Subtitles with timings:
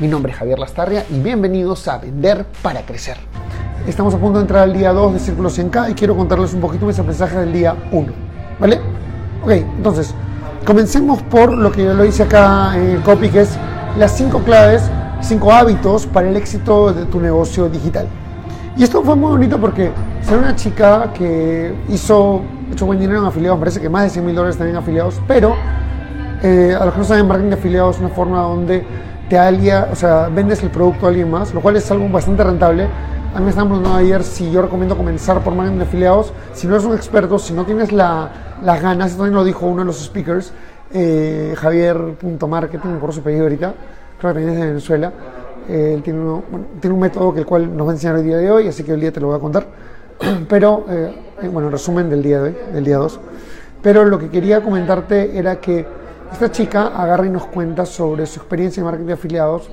[0.00, 3.16] Mi nombre es Javier Lastarria y bienvenidos a Vender para Crecer.
[3.84, 6.60] Estamos a punto de entrar al día 2 de Círculo 100K y quiero contarles un
[6.60, 8.12] poquito mis aprendizajes del día 1.
[8.60, 8.80] ¿Vale?
[9.42, 10.14] Ok, entonces,
[10.64, 13.58] comencemos por lo que yo lo hice acá en el copy, que es
[13.98, 14.88] las 5 claves,
[15.20, 18.06] 5 hábitos para el éxito de tu negocio digital.
[18.76, 19.90] Y esto fue muy bonito porque
[20.22, 24.24] ser una chica que hizo, hecho buen dinero en afiliados, parece que más de 100
[24.24, 25.56] mil dólares también afiliados, pero
[26.40, 28.86] eh, a los que no saben, marketing de afiliados es una forma donde
[29.28, 32.44] te alia, o sea, vendes el producto a alguien más, lo cual es algo bastante
[32.44, 32.88] rentable
[33.34, 36.32] a mí me estaban preguntando ayer si yo recomiendo comenzar por marketing de afiliados.
[36.54, 39.66] Si no eres un experto, si no tienes la, las ganas, esto también lo dijo
[39.66, 40.52] uno de los speakers,
[40.92, 43.74] eh, Javier.marketing, por su pedido ahorita,
[44.18, 45.12] creo que también es de Venezuela.
[45.68, 46.20] Eh, él tiene,
[46.80, 48.82] tiene, un método que el cual nos va a enseñar el día de hoy, así
[48.82, 49.66] que el día te lo voy a contar.
[50.48, 53.20] Pero, eh, bueno, resumen del día de hoy, del día 2.
[53.82, 55.86] Pero lo que quería comentarte era que
[56.32, 59.70] esta chica agarra y nos cuenta sobre su experiencia en marketing de afiliados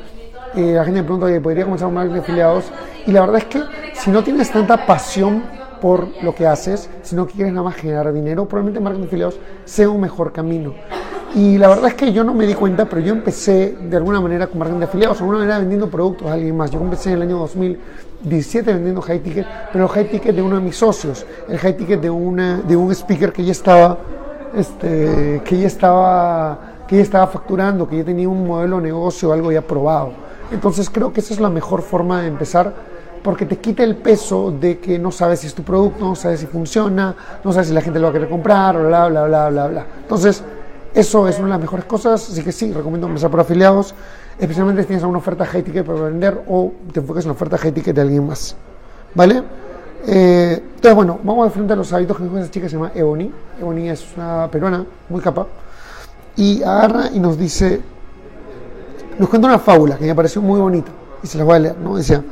[0.55, 2.65] eh, la gente me pregunta, oye, ¿podría comenzar un marketing de afiliados?
[3.05, 3.61] Y la verdad es que
[3.93, 5.43] si no tienes tanta pasión
[5.81, 9.39] por lo que haces, si no quieres nada más generar dinero, probablemente marketing de afiliados
[9.65, 10.73] sea un mejor camino.
[11.35, 14.21] Y la verdad es que yo no me di cuenta, pero yo empecé de alguna
[14.21, 16.71] manera con marketing de afiliados, de alguna manera vendiendo productos a alguien más.
[16.71, 20.61] Yo empecé en el año 2017 vendiendo high ticket, pero high ticket de uno de
[20.61, 23.97] mis socios, el high ticket de, una, de un speaker que ya estaba,
[24.55, 29.31] este, que ya estaba, que ya estaba facturando, que ya tenía un modelo de negocio,
[29.31, 30.13] algo ya probado.
[30.51, 32.73] Entonces creo que esa es la mejor forma de empezar
[33.23, 36.41] porque te quita el peso de que no sabes si es tu producto, no sabes
[36.41, 39.49] si funciona, no sabes si la gente lo va a querer comprar, bla, bla, bla,
[39.49, 39.85] bla, bla.
[40.03, 40.43] Entonces,
[40.93, 43.95] eso es una de las mejores cosas, así que sí, recomiendo empezar por afiliados,
[44.37, 47.57] especialmente si tienes una oferta high ticket para vender o te enfocas en la oferta
[47.57, 48.55] high ticket de alguien más.
[49.15, 49.41] ¿Vale?
[50.07, 52.91] Eh, entonces, bueno, vamos de frente a los hábitos que dijo esa chica, se llama
[52.93, 53.31] Ebony.
[53.59, 55.47] Ebony es una peruana muy capa.
[56.35, 57.81] Y agarra y nos dice,
[59.17, 60.91] nos cuenta una fábula que me pareció muy bonita
[61.23, 61.95] y se la voy a leer, ¿no?
[61.97, 62.23] Decía,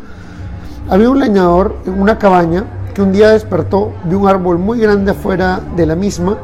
[0.90, 5.12] había un leñador en una cabaña que un día despertó, de un árbol muy grande
[5.12, 6.38] afuera de la misma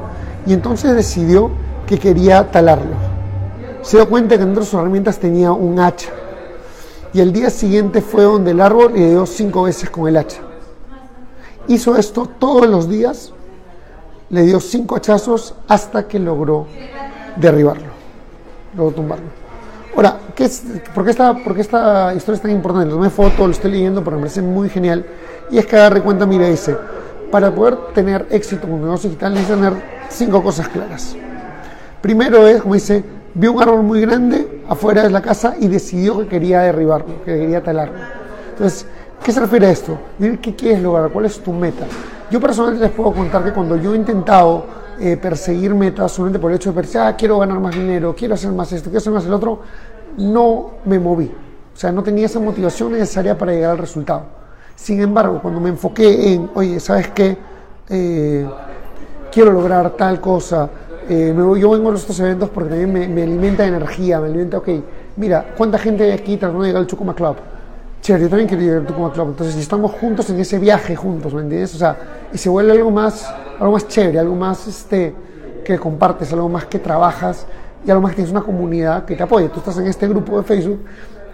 [0.47, 1.51] y entonces decidió
[1.85, 2.95] que quería talarlo.
[3.81, 6.09] Se dio cuenta que dentro de sus herramientas tenía un hacha
[7.13, 10.48] y el día siguiente fue donde el árbol le dio cinco veces con el hacha.
[11.69, 13.31] Hizo esto todos los días,
[14.31, 16.65] le dio cinco hachazos hasta que logró
[17.35, 17.89] derribarlo,
[18.75, 19.25] logró tumbarlo.
[19.95, 20.63] Ahora, ¿qué es,
[20.95, 22.87] por, qué esta, ¿por, esta, historia es tan importante?
[22.87, 25.05] Le tomé foto, lo estoy leyendo porque me parece muy genial.
[25.51, 26.75] Y es que agarre cuenta, mira, dice,
[27.29, 31.15] para poder tener éxito con un negocio digital necesitas tener cinco cosas claras.
[32.01, 33.03] Primero es, como dice,
[33.35, 37.37] vio un árbol muy grande afuera de la casa y decidió que quería derribarlo, que
[37.37, 37.99] quería talarlo.
[38.53, 38.87] Entonces,
[39.23, 39.97] ¿qué se refiere a esto?
[40.41, 41.09] ¿Qué quieres lograr?
[41.11, 41.85] ¿Cuál es tu meta?
[42.31, 44.65] Yo personalmente les puedo contar que cuando yo he intentado
[44.99, 48.33] eh, perseguir metas solamente por el hecho de pensar, ah, quiero ganar más dinero, quiero
[48.33, 49.61] hacer más esto, quiero hacer más el otro,
[50.17, 51.31] no me moví.
[51.73, 54.23] O sea, no tenía esa motivación necesaria para llegar al resultado.
[54.75, 57.37] Sin embargo, cuando me enfoqué en, oye, ¿sabes qué?
[57.89, 58.47] Eh,
[59.31, 60.69] quiero lograr tal cosa.
[61.07, 64.69] Eh, yo vengo a estos eventos porque también me, alimenta de energía, me alimenta, ok,
[65.15, 67.35] mira, ¿cuánta gente hay aquí tratando de llegar al Chucuma Club?
[68.17, 69.27] Yo también quiero llegar al Chucuma Club.
[69.29, 71.75] Entonces, si estamos juntos en ese viaje juntos, ¿me entiendes?
[71.75, 71.97] O sea,
[72.33, 75.13] y se vuelve algo más algo más chévere, algo más este,
[75.63, 77.45] que compartes, algo más que trabajas
[77.85, 79.49] y algo más que tienes una comunidad que te apoya.
[79.49, 80.85] Tú estás en este grupo de Facebook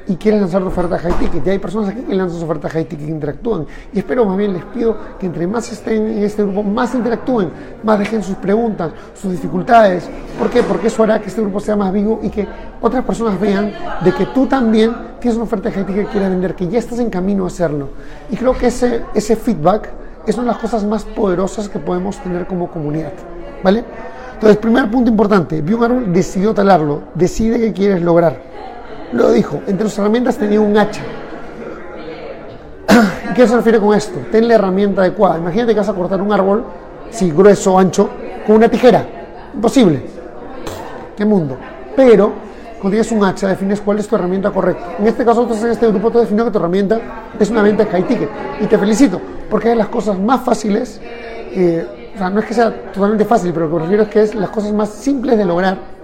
[0.07, 1.45] y quieres lanzar tu oferta high ticket.
[1.45, 3.65] Y hay personas aquí que lanzan su oferta high ticket que interactúan.
[3.93, 7.49] Y espero más bien, les pido que entre más estén en este grupo, más interactúen,
[7.83, 10.09] más dejen sus preguntas, sus dificultades.
[10.37, 10.63] ¿Por qué?
[10.63, 12.47] Porque eso hará que este grupo sea más vivo y que
[12.81, 13.71] otras personas vean
[14.03, 16.99] de que tú también tienes una oferta high ticket que quieres vender, que ya estás
[16.99, 17.89] en camino a hacerlo.
[18.29, 19.89] Y creo que ese, ese feedback
[20.27, 23.13] es una de las cosas más poderosas que podemos tener como comunidad.
[23.63, 23.83] ¿Vale?
[24.35, 28.37] Entonces, primer punto importante, vio un decidió talarlo, decide qué quieres lograr.
[29.15, 31.01] Lo dijo, entre sus herramientas tenía un hacha.
[33.31, 34.19] ¿Y qué se refiere con esto?
[34.29, 35.37] Ten la herramienta adecuada.
[35.37, 36.65] Imagínate que vas a cortar un árbol,
[37.11, 38.09] si grueso, ancho,
[38.45, 39.05] con una tijera.
[39.53, 40.01] Imposible.
[41.15, 41.55] ¿Qué mundo?
[41.95, 42.33] Pero
[42.81, 44.97] cuando tienes un hacha, defines cuál es tu herramienta correcta.
[44.99, 46.99] En este caso, en este grupo, tú definió que tu herramienta
[47.39, 48.29] es una venta high ticket.
[48.59, 50.99] Y te felicito, porque es las cosas más fáciles,
[51.53, 54.09] eh, o sea, no es que sea totalmente fácil, pero lo que me refiero es
[54.09, 55.94] que es las cosas más simples de lograr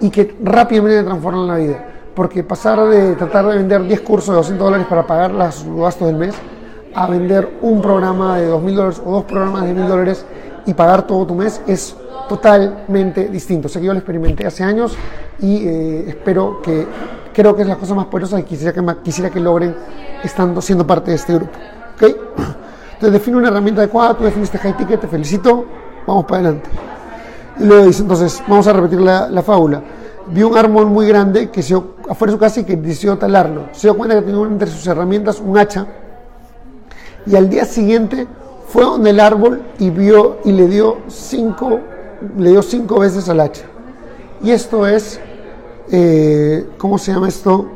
[0.00, 1.84] y que rápidamente transforman la vida.
[2.14, 6.08] Porque pasar de tratar de vender 10 cursos de 200 dólares para pagar los gastos
[6.08, 6.34] del mes
[6.94, 10.24] a vender un programa de dos mil dólares o dos programas de mil dólares
[10.66, 11.96] y pagar todo tu mes es
[12.28, 13.68] totalmente distinto.
[13.68, 14.96] Sé que yo lo experimenté hace años
[15.40, 16.86] y eh, espero que,
[17.32, 19.74] creo que es la cosa más poderosa y quisiera que, quisiera que logren
[20.22, 21.52] estando siendo parte de este grupo.
[21.96, 22.02] ¿ok?
[22.94, 25.64] Entonces define una herramienta adecuada, tú definiste high ticket, te felicito,
[26.06, 26.68] vamos para adelante.
[27.60, 29.82] Luego dice, entonces, vamos a repetir la, la fábula.
[30.28, 33.68] Vio un árbol muy grande que se afuera de su casa y que decidió talarlo.
[33.72, 35.86] Se dio cuenta que tenía entre sus herramientas un hacha
[37.26, 38.26] y al día siguiente
[38.68, 41.80] fue donde el árbol y vio y le dio cinco,
[42.38, 43.64] le dio cinco veces al hacha.
[44.42, 45.20] Y esto es,
[45.90, 47.66] eh, ¿cómo se llama esto?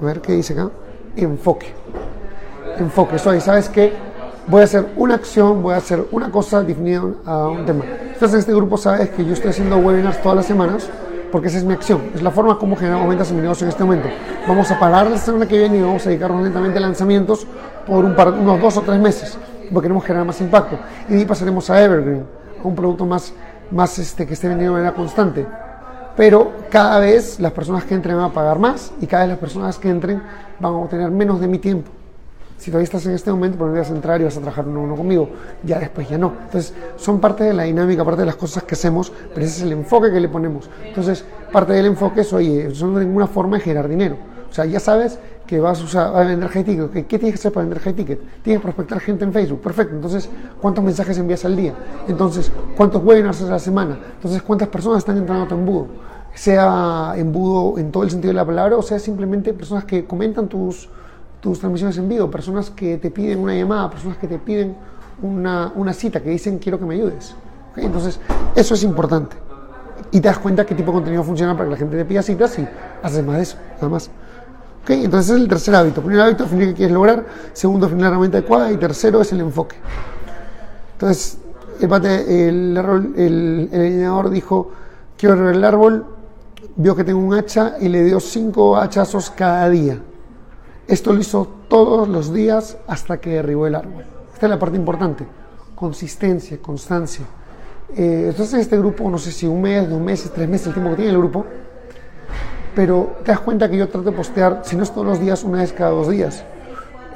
[0.00, 0.70] A ver qué dice acá.
[1.16, 1.66] Enfoque.
[2.78, 3.18] Enfoque.
[3.18, 3.92] Soy, ¿sabes qué?
[4.48, 7.84] Voy a hacer una acción, voy a hacer una cosa definida a un tema.
[7.84, 10.88] Entonces en este grupo sabes que yo estoy haciendo webinars todas las semanas
[11.30, 13.68] porque esa es mi acción, es la forma como generamos ventas en mi negocio en
[13.68, 14.08] este momento.
[14.46, 17.46] Vamos a parar la semana que viene y vamos a dedicarnos lentamente a lanzamientos
[17.86, 19.36] por un par, unos dos o tres meses,
[19.70, 20.78] porque queremos generar más impacto.
[21.10, 22.24] Y de ahí pasaremos a Evergreen,
[22.64, 23.34] a un producto más,
[23.70, 25.46] más este, que esté vendiendo de manera constante.
[26.16, 29.38] Pero cada vez las personas que entren van a pagar más y cada vez las
[29.38, 30.22] personas que entren
[30.58, 31.97] van a obtener menos de mi tiempo.
[32.58, 34.96] Si todavía estás en este momento, podrías entrar y vas a trabajar uno a uno
[34.96, 35.30] conmigo.
[35.62, 36.32] Ya después ya no.
[36.44, 39.62] Entonces, son parte de la dinámica, parte de las cosas que hacemos, pero ese es
[39.62, 40.68] el enfoque que le ponemos.
[40.84, 44.16] Entonces, parte del enfoque es, oye, eso no es ninguna forma de generar dinero.
[44.50, 47.06] O sea, ya sabes que vas a, usar, a vender high ticket.
[47.06, 48.20] ¿Qué tienes que hacer para vender high ticket?
[48.42, 49.60] Tienes que prospectar gente en Facebook.
[49.60, 49.94] Perfecto.
[49.94, 50.28] Entonces,
[50.60, 51.74] ¿cuántos mensajes envías al día?
[52.08, 53.98] Entonces, ¿cuántos webinars a la semana?
[54.14, 55.86] Entonces, ¿cuántas personas están entrando a tu embudo?
[56.34, 60.46] Sea embudo en todo el sentido de la palabra o sea simplemente personas que comentan
[60.46, 60.88] tus
[61.40, 64.76] tus transmisiones en vivo, personas que te piden una llamada, personas que te piden
[65.22, 67.34] una, una cita, que dicen quiero que me ayudes.
[67.76, 68.18] Entonces,
[68.54, 69.36] eso es importante.
[70.10, 72.22] Y te das cuenta qué tipo de contenido funciona para que la gente te pida
[72.22, 72.66] citas y
[73.02, 74.10] haces más de eso, nada más.
[74.82, 75.04] ¿Okay?
[75.04, 76.00] Entonces, es el tercer hábito.
[76.00, 77.26] Primer hábito, definir qué quieres lograr.
[77.52, 78.72] Segundo, definir la herramienta adecuada.
[78.72, 79.76] Y tercero, es el enfoque.
[80.94, 81.38] Entonces,
[81.80, 84.72] el, el, el, el dijo,
[85.16, 86.06] quiero arreglar el árbol,
[86.76, 89.98] vio que tengo un hacha y le dio cinco hachazos cada día.
[90.88, 94.04] Esto lo hizo todos los días hasta que derribó el árbol.
[94.32, 95.26] Esta es la parte importante.
[95.74, 97.26] Consistencia, constancia.
[97.94, 100.72] Eh, estás en este grupo, no sé si un mes, dos meses, tres meses, el
[100.72, 101.44] tiempo que tiene el grupo,
[102.74, 105.44] pero te das cuenta que yo trato de postear, si no es todos los días,
[105.44, 106.42] una vez cada dos días,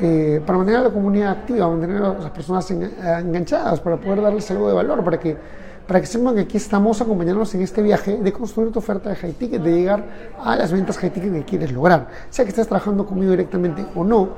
[0.01, 4.51] eh, para mantener a la comunidad activa, mantener a las personas enganchadas, para poder darles
[4.51, 5.35] algo de valor, para que
[5.87, 9.17] para que sepan que aquí estamos acompañándonos en este viaje de construir tu oferta de
[9.17, 10.05] high ticket, de llegar
[10.43, 12.09] a las ventas high ticket que quieres lograr.
[12.31, 14.31] Sea que estés trabajando conmigo directamente o no,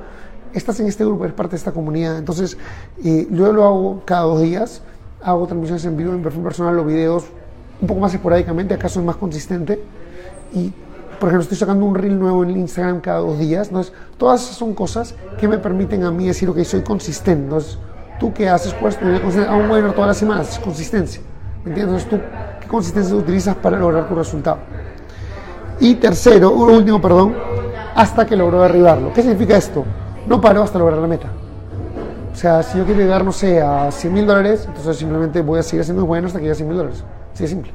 [0.53, 2.17] estás en este grupo, eres parte de esta comunidad.
[2.17, 2.57] Entonces,
[3.03, 4.81] eh, yo lo hago cada dos días,
[5.21, 7.25] hago transmisiones en vivo en perfil personal o videos
[7.81, 9.81] un poco más esporádicamente, acaso es más consistente.
[10.53, 10.71] Y,
[11.19, 13.67] por ejemplo, estoy sacando un reel nuevo en Instagram cada dos días.
[13.67, 17.43] Entonces, todas esas son cosas que me permiten a mí decir, ok, soy consistente.
[17.43, 17.77] Entonces,
[18.19, 18.73] ¿tú qué haces?
[18.73, 21.21] Pues, a un webinar todas las semanas, es consistencia.
[21.65, 22.05] ¿Entiendes?
[22.07, 22.19] tú,
[22.61, 24.59] ¿qué consistencia utilizas para lograr tu resultado?
[25.79, 27.35] Y tercero, último, perdón,
[27.95, 29.11] hasta que logró derribarlo.
[29.13, 29.83] ¿Qué significa esto?
[30.27, 31.27] No paro hasta lograr la meta.
[32.31, 35.59] O sea, si yo quiero llegar, no sé, a 100 mil dólares, entonces simplemente voy
[35.59, 37.03] a seguir siendo bueno hasta que llegue a 100 mil dólares.
[37.33, 37.71] Así de simple.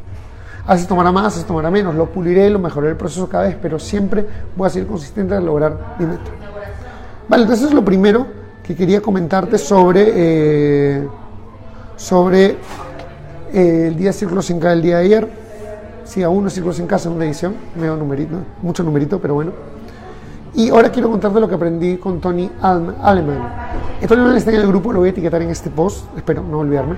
[0.66, 3.44] A veces tomará más, a veces tomará menos, lo puliré, lo mejoraré el proceso cada
[3.44, 4.26] vez, pero siempre
[4.56, 6.30] voy a seguir consistente en lograr mi meta.
[7.28, 8.26] Vale, entonces es lo primero
[8.62, 11.08] que quería comentarte sobre, eh,
[11.96, 12.58] sobre
[13.52, 15.28] el día de círculos sin casa el día de ayer.
[16.04, 19.52] Sí, aún no círculos en casa en una edición, medio numerito, mucho numerito, pero bueno.
[20.54, 23.38] Y ahora quiero contarte lo que aprendí con Tony Aleman.
[24.08, 26.58] Tony Aleman está en el grupo, lo voy a etiquetar en este post, espero no
[26.58, 26.96] olvidarme.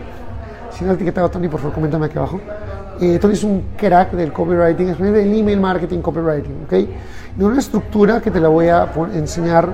[0.71, 2.40] Si no etiquetado a Tony, por favor, coméntame aquí abajo.
[3.00, 6.73] Eh, Tony es un crack del copywriting, es del email marketing copywriting, ¿ok?
[7.37, 9.68] De una estructura que te la voy a enseñar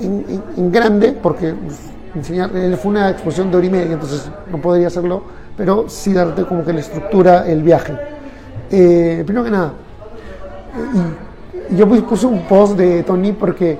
[0.00, 1.80] en, en, grande, porque pues,
[2.14, 5.24] enseñar, fue una exposición de hora y media, entonces no podría hacerlo
[5.58, 7.92] pero sí darte como que la estructura, el viaje.
[8.70, 9.72] Eh, primero que nada,
[11.70, 13.76] yo puse un post de Tony porque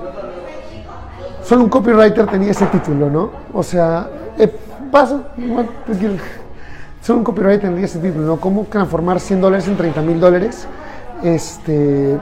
[1.41, 3.31] solo un copywriter tenía ese título, ¿no?
[3.53, 4.53] O sea, eh,
[4.91, 5.21] pasa,
[7.01, 8.35] solo un copywriter tenía ese título, ¿no?
[8.41, 10.67] ¿Cómo transformar 100 dólares en 30 mil dólares?
[11.23, 12.15] Este,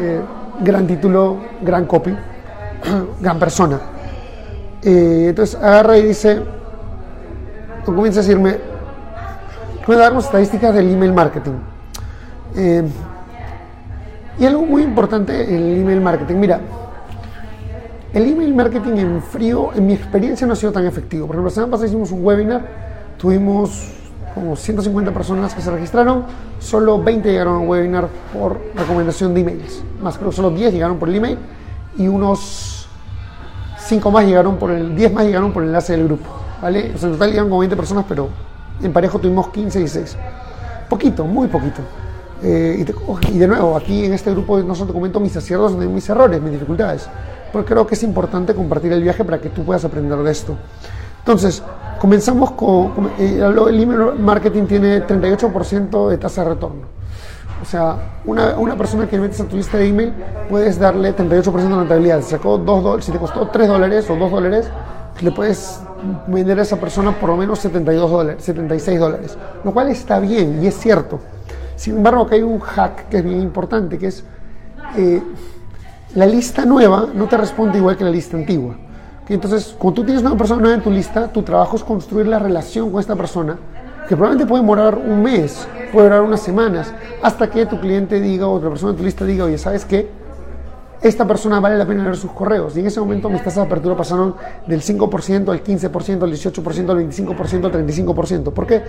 [0.00, 0.20] eh,
[0.60, 2.16] gran título, gran copy,
[3.20, 3.80] gran persona.
[4.82, 6.55] entonces agarra y dice,
[7.94, 8.58] comienza a decirme,
[9.86, 11.52] voy a darnos estadísticas del email marketing.
[12.56, 12.82] Eh,
[14.38, 16.60] y algo muy importante en el email marketing, mira,
[18.12, 21.26] el email marketing en frío, en mi experiencia, no ha sido tan efectivo.
[21.26, 22.62] Por ejemplo, la semana pasada hicimos un webinar,
[23.18, 23.92] tuvimos
[24.34, 26.24] como 150 personas que se registraron,
[26.58, 30.98] solo 20 llegaron al webinar por recomendación de emails, más creo que solo 10 llegaron
[30.98, 31.38] por el email
[31.96, 32.86] y unos
[33.78, 36.26] 5 más llegaron por el, 10 más llegaron por el enlace del grupo,
[36.60, 36.92] ¿vale?
[36.94, 38.28] O sea, en total llegaron como 20 personas, pero
[38.82, 40.16] en parejo tuvimos 15 y 6.
[40.88, 41.82] Poquito, muy poquito.
[42.42, 42.84] Eh,
[43.32, 46.08] y, de nuevo, aquí en este grupo no solo te comento mis aciertos, sino mis
[46.08, 47.08] errores, mis dificultades.
[47.52, 50.56] Porque creo que es importante compartir el viaje para que tú puedas aprender de esto.
[51.20, 51.62] Entonces,
[51.98, 56.96] comenzamos con, eh, el email marketing tiene 38% de tasa de retorno.
[57.62, 60.12] O sea, una, una, persona que metes a tu lista de email
[60.48, 62.20] puedes darle 38% de rentabilidad.
[62.20, 64.70] Si, sacó dos si te costó 3 dólares o 2 dólares,
[65.20, 65.80] le puedes
[66.26, 69.38] vender a esa persona por lo menos 72 dólares, 76 dólares.
[69.64, 71.20] Lo cual está bien y es cierto.
[71.76, 74.24] Sin embargo, acá hay un hack que es bien importante, que es
[74.96, 75.22] eh,
[76.14, 78.76] la lista nueva no te responde igual que la lista antigua.
[79.28, 82.38] Entonces, cuando tú tienes una persona nueva en tu lista, tu trabajo es construir la
[82.38, 83.58] relación con esta persona,
[84.08, 88.46] que probablemente puede demorar un mes, puede durar unas semanas, hasta que tu cliente diga,
[88.46, 90.08] o otra persona en tu lista diga, oye, ¿sabes qué?
[91.02, 92.76] Esta persona vale la pena leer sus correos.
[92.76, 94.34] Y en ese momento mis tasas de apertura pasaron
[94.66, 98.52] del 5% al 15%, al 18%, al 25%, al 35%.
[98.52, 98.82] ¿Por qué?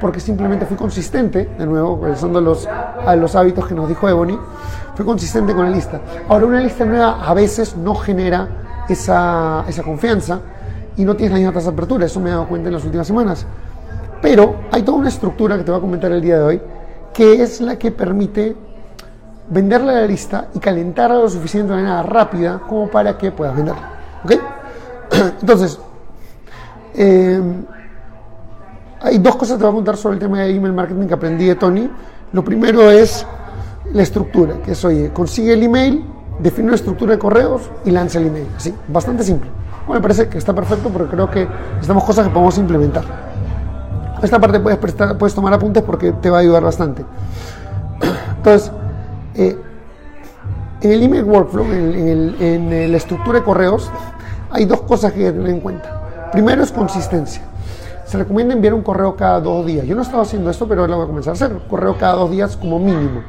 [0.00, 4.08] Porque simplemente fui consistente, de nuevo, regresando a los, a los hábitos que nos dijo
[4.08, 4.38] Ebony,
[4.96, 6.00] fui consistente con la lista.
[6.28, 8.48] Ahora, una lista nueva a veces no genera
[8.88, 10.40] esa, esa confianza
[10.96, 12.06] y no tienes la misma tasa de apertura.
[12.06, 13.46] Eso me he dado cuenta en las últimas semanas.
[14.20, 16.60] Pero hay toda una estructura que te voy a comentar el día de hoy,
[17.12, 18.56] que es la que permite
[19.48, 23.56] venderla a la lista y calentarla lo suficiente de manera rápida como para que puedas
[23.56, 23.90] venderla.
[24.24, 24.32] ¿Ok?
[25.40, 25.78] Entonces,
[26.94, 27.40] eh,
[29.00, 31.14] hay dos cosas que te voy a contar sobre el tema de email marketing que
[31.14, 31.90] aprendí de Tony.
[32.32, 33.26] Lo primero es
[33.92, 36.04] la estructura, que es, oye, consigue el email,
[36.38, 38.46] define una estructura de correos y lanza el email.
[38.56, 39.50] Así, bastante simple.
[39.86, 43.04] Bueno, me parece que está perfecto porque creo que necesitamos cosas que podemos implementar.
[44.22, 47.04] Esta parte puedes, prestar, puedes tomar apuntes porque te va a ayudar bastante.
[48.36, 48.70] Entonces,
[49.34, 49.56] eh,
[50.82, 53.90] en el email workflow, en, la estructura de correos,
[54.50, 56.30] hay dos cosas que tener en cuenta.
[56.32, 57.42] Primero es consistencia.
[58.04, 59.86] Se recomienda enviar un correo cada dos días.
[59.86, 61.52] Yo no estaba haciendo esto, pero lo voy a comenzar a hacer.
[61.70, 63.22] Correo cada dos días como mínimo.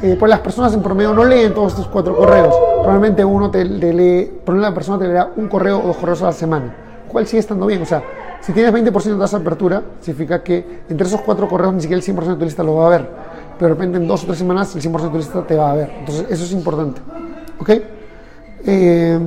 [0.00, 2.54] Eh, pues las personas en promedio no leen todos estos cuatro correos.
[2.76, 6.26] Probablemente uno te, lee, por una persona te leerá un correo o dos correos a
[6.26, 6.74] la semana.
[7.08, 7.82] ¿Cuál sigue estando bien?
[7.82, 8.02] O sea,
[8.40, 12.00] si tienes 20% de tasa de apertura, significa que entre esos cuatro correos ni siquiera
[12.00, 13.08] el 100% de tu lista lo va a ver.
[13.58, 15.72] Pero de repente en dos o tres semanas el 100% de tu lista te va
[15.72, 15.90] a ver.
[16.00, 17.00] Entonces eso es importante.
[17.58, 17.70] ¿Ok?
[18.64, 19.18] Eh,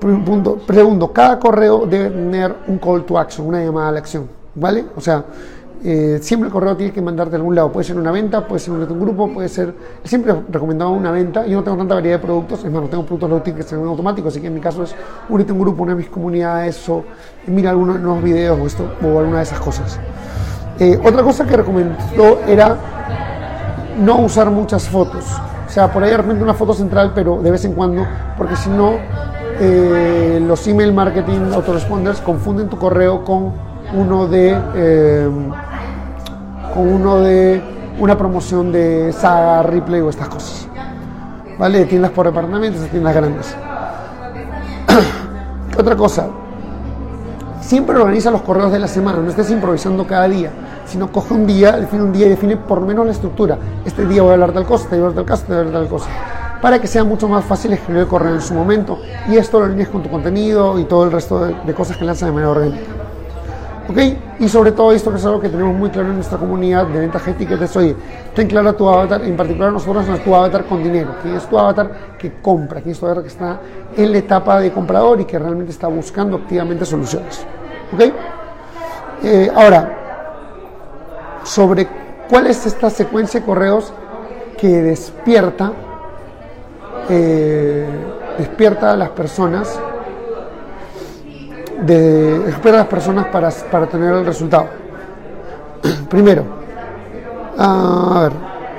[0.00, 0.56] punto.
[0.56, 4.28] Pregunto, cada correo debe tener un call to action, una llamada a la acción.
[4.54, 4.86] ¿Vale?
[4.96, 5.24] O sea,
[5.84, 7.70] eh, siempre el correo tiene que mandarte de algún lado.
[7.70, 9.74] Puede ser una venta, puede ser un grupo, puede ser.
[10.02, 11.46] Siempre recomendado una venta.
[11.46, 13.84] Yo no tengo tanta variedad de productos, es más, no tengo productos routing que sean
[13.84, 14.94] automáticos, así que en mi caso es
[15.28, 17.04] únete un grupo, una de mis comunidades o
[17.46, 20.00] mira algunos nuevos videos o, esto, o alguna de esas cosas.
[20.78, 22.76] Eh, otra cosa que recomendó era
[23.98, 25.24] no usar muchas fotos.
[25.66, 28.06] O sea, por ahí de repente una foto central, pero de vez en cuando,
[28.36, 28.94] porque si no,
[29.60, 33.52] eh, los email marketing autoresponders confunden tu correo con
[33.92, 34.56] uno de
[36.74, 37.60] con uno de
[37.98, 40.68] una promoción de saga, replay o estas cosas.
[41.58, 41.84] ¿Vale?
[41.86, 43.56] Tiendas por departamentos, de tiendas grandes.
[45.78, 46.28] Otra cosa,
[47.68, 50.50] siempre organiza los correos de la semana, no estés improvisando cada día,
[50.86, 53.58] sino coge un día, define un día y define por menos la estructura.
[53.84, 55.52] Este día voy a hablar tal cosa, este día voy a hablar tal cosa, este
[55.52, 56.10] día voy a hablar tal cosa.
[56.62, 58.98] Para que sea mucho más fácil escribir el correo en su momento
[59.28, 62.06] y esto lo alinees con tu contenido y todo el resto de, de cosas que
[62.06, 62.86] lanzas de manera orgánica.
[63.90, 63.98] ¿Ok?
[64.40, 67.00] Y sobre todo esto que es algo que tenemos muy claro en nuestra comunidad de
[67.00, 67.94] venta que es, oye,
[68.34, 71.58] ten claro tu avatar, en particular nosotros es tu avatar con dinero, quién es tu
[71.58, 73.60] avatar que compra, quién es tu avatar que está
[73.94, 77.46] en la etapa de comprador y que realmente está buscando activamente soluciones.
[77.92, 78.00] ¿Ok?
[79.22, 81.88] Eh, ahora, sobre
[82.28, 83.92] cuál es esta secuencia de correos
[84.58, 85.72] que despierta,
[87.08, 87.88] eh,
[88.38, 89.80] despierta a las personas
[91.80, 94.66] de esperar a las personas para, para tener el resultado.
[96.08, 96.44] Primero,
[97.56, 98.32] a ver,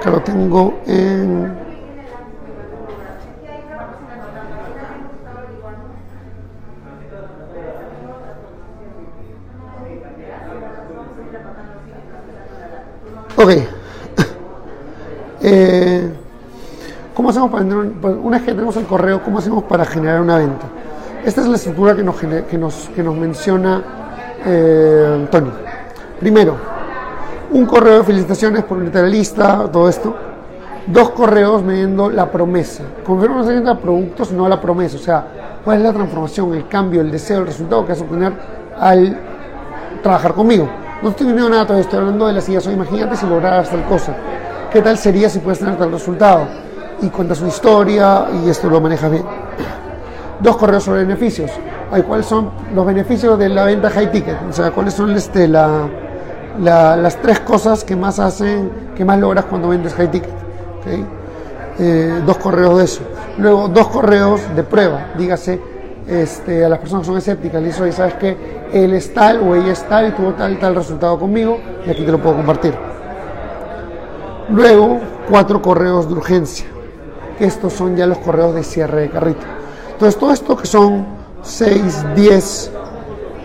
[0.03, 1.68] que lo tengo en...
[13.39, 13.51] Ok.
[15.41, 16.12] Eh,
[17.13, 17.63] ¿Cómo hacemos para?
[17.63, 20.65] Pues, una vez que tenemos el correo, ¿cómo hacemos para generar una venta?
[21.24, 23.81] Esta es la estructura que nos, que nos, que nos menciona
[24.46, 25.50] eh, Tony.
[26.19, 26.58] Primero,
[27.51, 29.00] un correo de felicitaciones por unirte
[29.72, 30.13] todo esto.
[30.88, 32.84] Dos correos mediendo la promesa.
[33.05, 34.98] Confirma no a productos, no la promesa.
[34.98, 35.27] O sea,
[35.63, 38.34] cuál es la transformación, el cambio, el deseo, el resultado que vas a obtener
[38.77, 39.17] al
[40.03, 40.67] trabajar conmigo.
[41.01, 42.65] No estoy viendo nada todavía, estoy hablando de las ideas.
[42.68, 44.13] imagínate si lograras tal cosa.
[44.72, 46.41] ¿Qué tal sería si puedes tener tal resultado?
[47.01, 49.24] Y cuentas una historia y esto lo manejas bien.
[50.41, 51.51] dos correos sobre beneficios.
[52.08, 54.38] ¿Cuáles son los beneficios de la venta high ticket?
[54.50, 55.88] O sea, ¿cuáles son este, la,
[56.60, 60.29] la- las tres cosas que más hacen, que más logras cuando vendes high ticket?
[61.79, 63.01] Eh, dos correos de eso.
[63.38, 65.08] Luego, dos correos de prueba.
[65.18, 65.60] Dígase
[66.09, 68.35] este, a las personas que son escépticas, le dice, "Oye, ¿sabes que
[68.73, 72.03] Él es tal o ella es tal y tuvo tal tal resultado conmigo y aquí
[72.03, 72.73] te lo puedo compartir.
[74.49, 74.99] Luego,
[75.29, 76.65] cuatro correos de urgencia.
[77.39, 79.45] Estos son ya los correos de cierre de carrito.
[79.91, 81.05] Entonces, todo esto que son
[81.41, 82.71] 6, 10,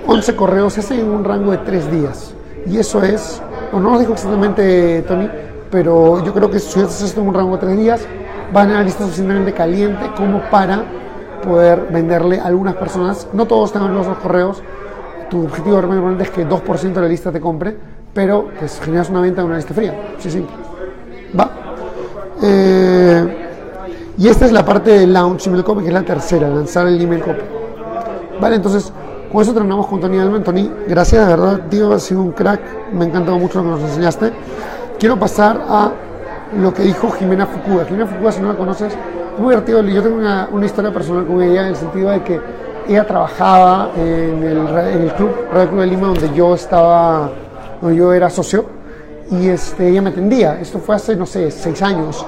[0.06, 2.34] 11 correos se hacen en un rango de 3 días.
[2.66, 5.28] Y eso es, bueno, no lo dijo exactamente Tony,
[5.70, 8.00] pero yo creo que si haces esto en un rango de 3 días,
[8.52, 10.84] van a lista suficientemente caliente como para
[11.44, 13.28] poder venderle a algunas personas.
[13.32, 14.62] No todos tengan los correos.
[15.30, 17.76] Tu objetivo realmente es que 2% de la lista te compre,
[18.12, 20.14] pero pues generas una venta en una lista fría.
[20.18, 20.46] Sí, sí.
[21.38, 21.50] Va.
[22.42, 23.48] Eh,
[24.16, 27.00] y esta es la parte de launch email copy, que es la tercera, lanzar el
[27.00, 27.40] email copy.
[28.40, 28.92] Vale, entonces
[29.32, 30.44] con eso terminamos con Tony Almen.
[30.44, 32.60] Tony, gracias, de verdad, tío, has sido un crack.
[32.92, 34.32] Me ha encantado mucho lo que nos enseñaste.
[34.98, 35.90] Quiero pasar a
[36.56, 37.84] lo que dijo Jimena Fukuda.
[37.84, 38.98] Jimena Fukuda, si no la conoces, es
[39.38, 39.82] muy divertido.
[39.82, 42.40] Yo tengo una, historia personal con ella en el sentido de que
[42.88, 47.30] ella trabajaba en el, club, Radio Club de Lima, donde yo estaba,
[47.80, 48.66] donde yo era socio,
[49.30, 50.60] y este, ella me atendía.
[50.60, 52.24] Esto fue hace, no sé, seis años.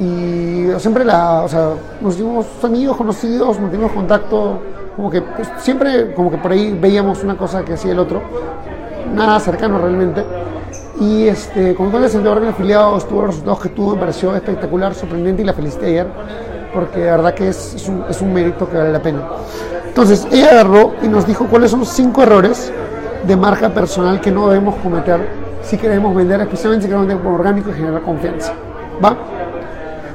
[0.00, 1.70] Y siempre la, o sea,
[2.00, 4.60] nos hicimos amigos, conocidos, mantuvimos contacto,
[4.96, 8.22] como que pues, siempre, como que por ahí veíamos una cosa que hacía el otro,
[9.14, 10.24] nada cercano realmente.
[11.00, 15.42] Y este, como en el afiliado, estuvo los resultados que tuvo, me pareció espectacular, sorprendente
[15.42, 16.06] y la felicité ayer,
[16.74, 19.22] porque de verdad que es, es un, es un mérito que vale la pena.
[19.86, 22.72] Entonces, ella agarró y nos dijo cuáles son cinco errores
[23.26, 25.20] de marca personal que no debemos cometer
[25.62, 28.52] si queremos vender, especialmente si queremos vender por orgánico y generar confianza.
[29.02, 29.16] ¿Va?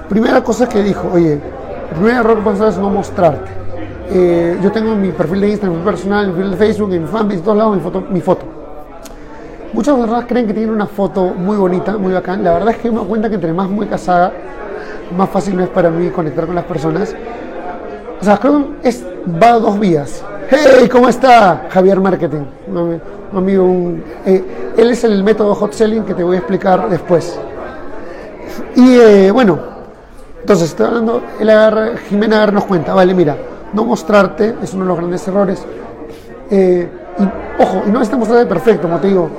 [0.09, 3.51] Primera cosa que dijo, oye, el primer error que puedes hacer es no mostrarte.
[4.09, 7.07] Eh, yo tengo mi perfil de Instagram, mi personal, mi perfil de Facebook, en mi
[7.07, 8.03] fanpage, todos lados mi foto.
[8.09, 8.56] Mi foto.
[9.73, 12.43] Muchas personas creen que tienen una foto muy bonita, muy bacán.
[12.43, 14.31] La verdad es que me doy cuenta que entre más muy casada,
[15.15, 17.13] más fácil es para mí conectar con las personas.
[18.19, 19.05] O sea, creo que es,
[19.41, 20.23] va dos vías.
[20.49, 20.87] ¡Hey!
[20.89, 22.43] ¿Cómo está Javier Marketing?
[22.67, 23.01] Un, ami-
[23.33, 24.43] un amigo, un- eh,
[24.77, 27.37] él es el método hot selling que te voy a explicar después.
[28.75, 29.59] Y eh, bueno,
[30.39, 33.35] entonces, estoy hablando, él agarra, Jimena agarra nos cuenta, vale, mira,
[33.73, 35.63] no mostrarte es uno de los grandes errores.
[36.49, 36.87] Eh,
[37.59, 39.29] ojo, y no está mostrarte perfecto, como te digo.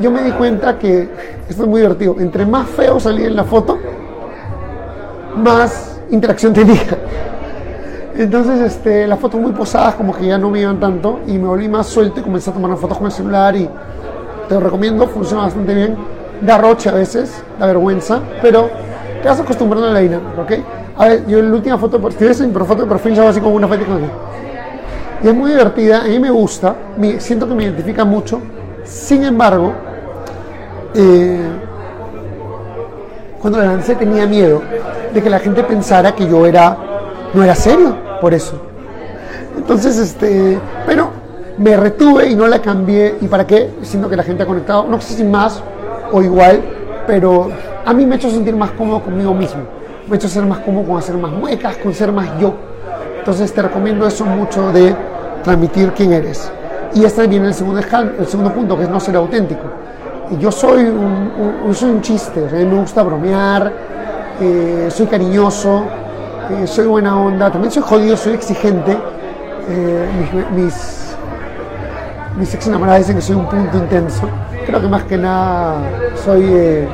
[0.00, 1.08] Yo me di cuenta que
[1.48, 2.16] esto es muy divertido.
[2.18, 3.78] Entre más feo salía en la foto,
[5.36, 6.98] más interacción tenía.
[8.16, 11.46] Entonces, este, las fotos muy posadas como que ya no me iban tanto y me
[11.46, 13.68] volví más suelto y comencé a tomar fotos con el celular y
[14.48, 15.96] te lo recomiendo, funciona bastante bien.
[16.42, 18.68] Da roche a veces, da vergüenza, pero
[19.22, 20.52] te vas acostumbrando a la dinámica, ¿ok?
[20.98, 23.54] A ver, yo en la última foto, si ves mi foto de perfil, así como
[23.54, 24.04] una foto aquí.
[25.22, 26.74] Y es muy divertida, a mí me gusta,
[27.18, 28.40] siento que me identifica mucho.
[28.84, 29.72] Sin embargo,
[30.94, 31.40] eh,
[33.40, 34.62] cuando la lancé tenía miedo
[35.12, 36.76] de que la gente pensara que yo era
[37.34, 38.60] no era serio por eso.
[39.56, 41.10] Entonces, este, pero
[41.58, 43.16] me retuve y no la cambié.
[43.20, 43.70] ¿Y para qué?
[43.82, 45.62] Siendo que la gente ha conectado, no sé si más
[46.12, 46.60] o igual,
[47.06, 47.50] pero
[47.84, 49.62] a mí me ha hecho sentir más cómodo conmigo mismo.
[50.06, 52.54] Me ha hecho ser más cómodo con hacer más muecas, con ser más yo.
[53.18, 54.94] Entonces te recomiendo eso mucho de
[55.42, 56.50] transmitir quién eres.
[56.94, 59.62] Y este viene el segundo, el segundo punto, que es no ser auténtico.
[60.38, 63.72] Yo soy un, soy un chiste, a mí me gusta bromear,
[64.40, 65.84] eh, soy cariñoso,
[66.50, 68.96] eh, soy buena onda, también soy jodido, soy exigente.
[69.68, 70.08] Eh,
[70.54, 71.16] mis,
[72.36, 74.28] mis, ex enamoradas dicen que soy un punto intenso.
[74.66, 75.82] Creo que más que nada
[76.24, 76.44] soy...
[76.44, 76.88] eh,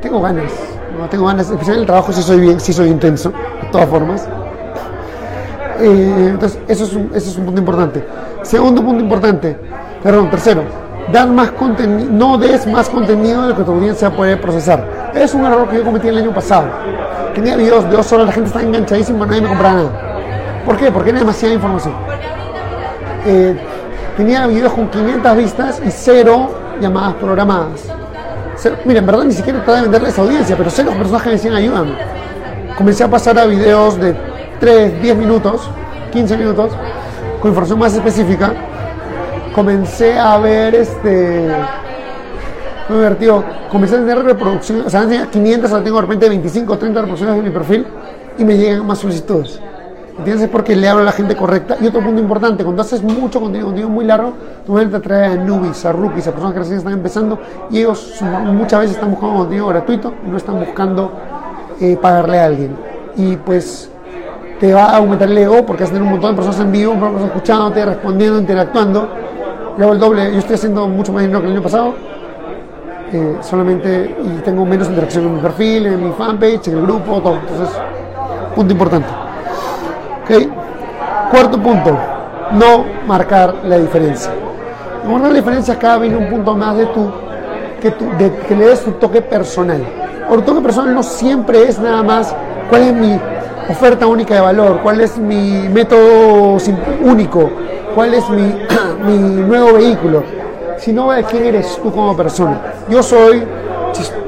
[0.00, 0.52] tengo ganas,
[0.98, 3.88] no tengo ganas, especialmente en el trabajo sí soy bien, sí soy intenso, de todas
[3.88, 4.28] formas.
[5.80, 8.04] Eh, entonces, eso es, un, eso es un punto importante.
[8.42, 9.56] Segundo punto importante,
[10.02, 10.62] perdón, tercero,
[11.12, 14.84] dar más contenido, no des más contenido de lo que tu audiencia puede procesar.
[15.14, 16.66] Es un error que yo cometí el año pasado.
[17.34, 19.90] Tenía videos de dos horas, la gente estaba enganchadísima, nadie me compraba nada.
[20.64, 20.90] ¿Por qué?
[20.92, 21.94] Porque era demasiada información.
[23.26, 23.56] Eh,
[24.16, 27.80] tenía videos con 500 vistas y cero llamadas programadas.
[28.56, 31.28] Cero- mira, en verdad ni siquiera trataba de venderle a audiencia, pero cero personas que
[31.30, 31.92] me decían ayúdame.
[32.76, 34.14] Comencé a pasar a videos de
[34.60, 35.68] 3, 10 minutos,
[36.12, 36.72] 15 minutos,
[37.40, 38.52] con información más específica.
[39.54, 41.48] Comencé a ver este.
[42.88, 43.44] Muy divertido.
[43.70, 47.00] Comencé a tener reproducciones, o sea, tenía 500, ahora tengo de repente 25 o 30
[47.00, 47.86] reproducciones de mi perfil
[48.38, 49.60] y me llegan más solicitudes.
[50.16, 50.44] ¿Entiendes?
[50.44, 51.76] Es porque le hablo a la gente correcta.
[51.80, 54.32] Y otro punto importante, cuando haces mucho contenido, contenido muy largo,
[54.68, 57.38] mente atrae a newbies, a rookies, a personas que recién están empezando
[57.70, 58.14] y ellos
[58.46, 61.10] muchas veces están buscando contenido gratuito y no están buscando
[61.80, 62.76] eh, pagarle a alguien.
[63.16, 63.90] Y pues
[64.64, 66.72] te va a aumentar el ego porque vas a tener un montón de personas en
[66.72, 69.08] vivo, personas escuchándote, respondiendo, interactuando.
[69.76, 71.92] Yo el doble, yo estoy haciendo mucho más dinero que el año pasado.
[73.12, 77.20] eh, solamente y tengo menos interacción en mi perfil, en mi fanpage, en el grupo,
[77.20, 77.34] todo.
[77.34, 77.76] Entonces,
[78.54, 79.08] punto importante.
[80.22, 80.48] Ok.
[81.30, 81.98] Cuarto punto,
[82.52, 84.32] no marcar la diferencia.
[85.04, 87.10] No marcar la diferencia acá viene un punto más de tu,
[87.82, 89.82] que, tu, de, que le des tu toque personal.
[90.26, 92.34] Por toque personal no siempre es nada más
[92.70, 93.20] cuál es mi
[93.68, 96.58] oferta única de valor, cuál es mi método
[97.02, 97.50] único,
[97.94, 98.54] cuál es mi,
[99.06, 100.22] mi nuevo vehículo,
[100.78, 102.60] sino de quién eres tú como persona.
[102.88, 103.42] Yo soy,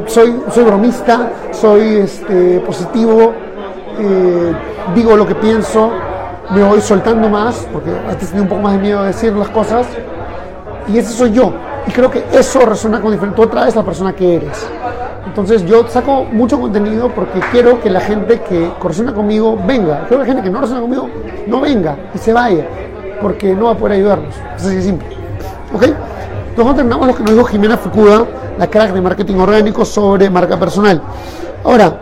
[0.06, 3.34] soy, bromista, soy este, positivo,
[3.98, 4.52] eh,
[4.94, 5.90] digo lo que pienso,
[6.50, 9.48] me voy soltando más, porque antes tenía un poco más de miedo de decir las
[9.48, 9.86] cosas,
[10.88, 11.52] y ese soy yo.
[11.86, 13.36] Y creo que eso resuena con diferente.
[13.36, 14.66] Tú atraes la persona que eres.
[15.26, 20.04] Entonces yo saco mucho contenido porque quiero que la gente que resuena conmigo venga.
[20.08, 21.08] Quiero que la gente que no resuena conmigo
[21.46, 22.64] no venga y se vaya,
[23.20, 24.34] porque no va a poder ayudarnos.
[24.56, 25.08] Es así de simple.
[25.74, 25.82] ¿Ok?
[26.50, 28.24] Entonces terminamos lo que nos dijo Jimena Fukuda,
[28.58, 31.02] la crack de marketing orgánico sobre marca personal.
[31.64, 31.92] Ahora,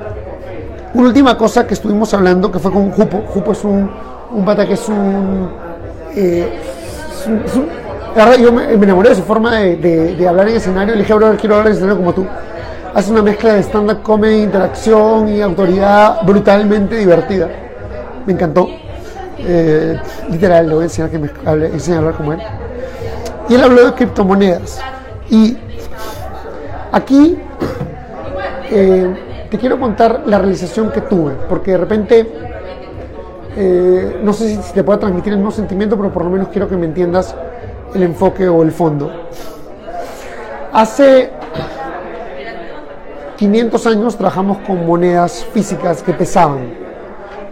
[0.95, 3.23] una última cosa que estuvimos hablando, que fue con Jupo.
[3.33, 3.91] Jupo es un,
[4.33, 5.49] un pata que es un...
[6.15, 6.49] eh,
[7.21, 7.69] es un- es un-
[8.41, 10.95] yo me, me enamoré de su forma de, de- de hablar en escenario.
[10.95, 12.25] Le dije, bro, quiero hablar en escenario como tú.
[12.95, 17.49] Hace una mezcla de stand-up comedy, interacción y autoridad brutalmente divertida.
[18.25, 18.69] Me encantó.
[19.39, 19.99] Eh,
[20.31, 22.39] literal, le voy a enseñar que me hable, a hablar como él.
[23.49, 24.81] Y él habló de criptomonedas.
[25.29, 25.57] Y
[26.93, 27.37] aquí
[28.71, 32.33] eh, te quiero contar la realización que tuve, porque de repente,
[33.57, 36.69] eh, no sé si, te puedo transmitir el mismo sentimiento, pero por lo menos quiero
[36.69, 37.35] que me entiendas
[37.93, 39.11] el enfoque o el fondo.
[40.73, 41.31] Hace
[43.45, 46.73] 500 años trabajamos con monedas físicas que pesaban.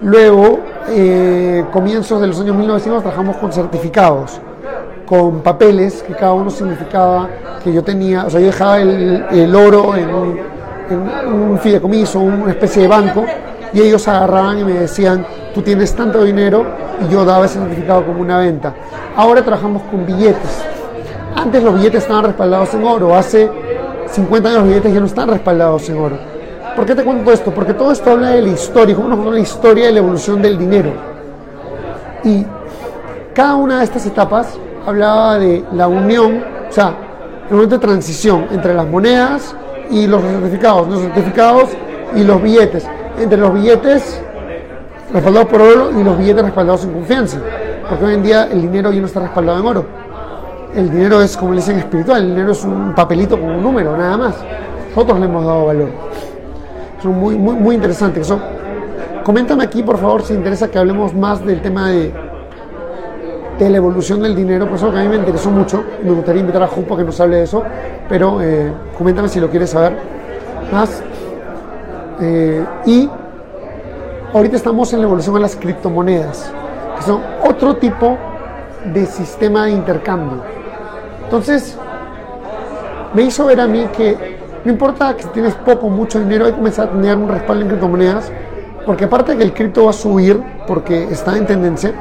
[0.00, 4.40] Luego, eh, comienzos de los años 1900, trabajamos con certificados,
[5.04, 7.28] con papeles que cada uno significaba
[7.62, 10.40] que yo tenía, o sea, yo dejaba el, el oro en un,
[10.88, 13.26] en un fideicomiso, una especie de banco,
[13.74, 16.64] y ellos agarraban y me decían, tú tienes tanto dinero,
[17.06, 18.72] y yo daba ese certificado como una venta.
[19.14, 20.64] Ahora trabajamos con billetes.
[21.36, 23.50] Antes los billetes estaban respaldados en oro, hace
[24.12, 26.18] 50 años los billetes ya no están respaldados en oro.
[26.76, 27.50] ¿Por qué te cuento esto?
[27.50, 30.58] Porque todo esto habla de la historia, cómo nos la historia de la evolución del
[30.58, 30.92] dinero.
[32.24, 32.44] Y
[33.34, 36.94] cada una de estas etapas hablaba de la unión, o sea,
[37.48, 39.54] el momento de transición entre las monedas
[39.90, 41.70] y los certificados, los certificados
[42.14, 42.86] y los billetes,
[43.18, 44.22] entre los billetes
[45.12, 47.38] respaldados por oro y los billetes respaldados en confianza,
[47.88, 49.86] porque hoy en día el dinero ya no está respaldado en oro.
[50.74, 53.94] El dinero es, como le dicen, espiritual, el dinero es un papelito con un número,
[53.96, 54.34] nada más.
[54.88, 55.88] Nosotros le hemos dado valor.
[56.98, 58.22] Es muy, muy, muy interesante.
[59.22, 62.12] Coméntame aquí, por favor, si interesa que hablemos más del tema de,
[63.58, 65.84] de la evolución del dinero, por eso que a mí me interesó mucho.
[66.02, 67.62] Me gustaría invitar a Jupo a que nos hable de eso,
[68.08, 69.96] pero eh, coméntame si lo quieres saber
[70.72, 71.02] más.
[72.20, 73.10] Eh, y
[74.32, 76.50] ahorita estamos en la evolución de las criptomonedas,
[76.96, 78.16] que son otro tipo
[78.92, 80.51] de sistema de intercambio.
[81.32, 81.78] Entonces,
[83.14, 86.50] me hizo ver a mí que no importa que tienes poco o mucho dinero, hay
[86.50, 88.30] que comenzar a tener un respaldo en criptomonedas,
[88.84, 91.94] porque aparte de que el cripto va a subir, porque está en tendencia,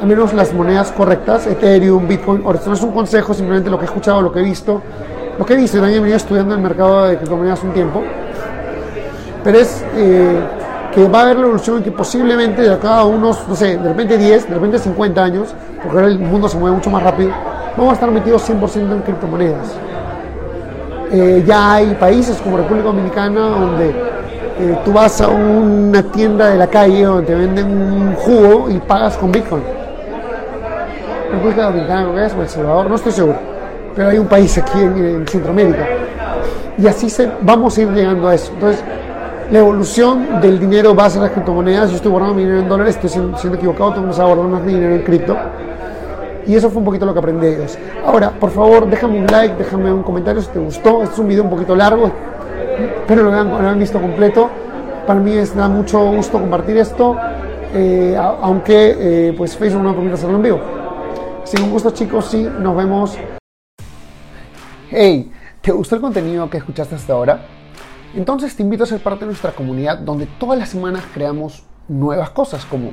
[0.00, 3.78] al menos las monedas correctas, Ethereum, Bitcoin, ahora esto no es un consejo, simplemente lo
[3.78, 4.80] que he escuchado, lo que he visto,
[5.38, 8.02] lo que he visto, también he estudiando el mercado de criptomonedas un tiempo,
[9.44, 10.40] pero es eh,
[10.94, 13.86] que va a haber la evolución que posiblemente de acá a unos, no sé, de
[13.86, 17.32] repente 10, de repente 50 años, porque ahora el mundo se mueve mucho más rápido,
[17.76, 19.76] vamos a estar metidos 100% en criptomonedas.
[21.12, 26.58] Eh, ya hay países como República Dominicana donde eh, tú vas a una tienda de
[26.58, 29.62] la calle donde te venden un jugo y pagas con Bitcoin.
[31.32, 33.38] República Dominicana que es, o El Salvador, no estoy seguro,
[33.94, 35.86] pero hay un país aquí en, en Centroamérica.
[36.78, 38.52] Y así se, vamos a ir llegando a eso.
[38.54, 38.82] Entonces,
[39.50, 41.90] la evolución del dinero va a ser las criptomonedas.
[41.90, 44.64] Yo estoy guardando dinero en dólares, estoy siendo, siendo equivocado, que empezar a guardar más
[44.64, 45.36] dinero en cripto.
[46.46, 47.78] Y eso fue un poquito lo que aprendí de ellos.
[48.04, 51.02] Ahora, por favor, déjame un like, déjame un comentario si te gustó.
[51.02, 52.10] Este es un video un poquito largo,
[53.06, 54.48] pero lo hayan, lo hayan visto completo.
[55.06, 57.16] Para mí es, da mucho gusto compartir esto,
[57.74, 60.60] eh, aunque eh, pues Facebook no me permite hacerlo en vivo.
[61.50, 63.18] Que un gusto chicos, sí, nos vemos.
[64.88, 67.40] Hey, ¿te gustó el contenido que escuchaste hasta ahora?
[68.14, 72.30] Entonces te invito a ser parte de nuestra comunidad donde todas las semanas creamos nuevas
[72.30, 72.92] cosas como